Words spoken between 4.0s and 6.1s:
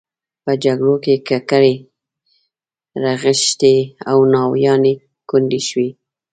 او ناویانې کونډې شوې.